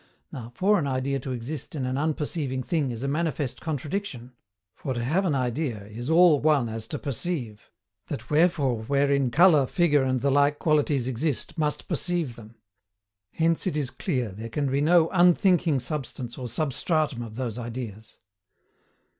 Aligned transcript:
Now, 0.31 0.51
for 0.55 0.79
an 0.79 0.87
idea 0.87 1.19
to 1.19 1.31
exist 1.31 1.75
in 1.75 1.85
an 1.85 1.95
unperceiving 1.95 2.63
thing 2.63 2.89
is 2.89 3.03
a 3.03 3.07
manifest 3.07 3.61
contradiction, 3.61 4.31
for 4.73 4.95
TO 4.95 5.03
HAVE 5.03 5.25
AN 5.25 5.35
IDEA 5.35 5.85
IS 5.85 6.09
ALL 6.09 6.39
ONE 6.41 6.67
AS 6.69 6.87
TO 6.87 6.97
PERCEIVE; 6.97 7.69
that 8.07 8.23
therefore 8.27 8.81
wherein 8.81 9.29
colour, 9.29 9.67
figure, 9.67 10.01
and 10.01 10.21
the 10.21 10.31
like 10.31 10.57
qualities 10.57 11.07
exist 11.07 11.55
must 11.55 11.87
perceive 11.87 12.35
them; 12.35 12.55
hence 13.29 13.67
it 13.67 13.77
is 13.77 13.91
clear 13.91 14.29
there 14.31 14.49
can 14.49 14.71
be 14.71 14.81
no 14.81 15.07
UNTHINKING 15.11 15.79
substance 15.79 16.35
or 16.35 16.47
SUBSTRATUM 16.47 17.21
of 17.21 17.35
those 17.35 17.59
ideas. 17.59 18.17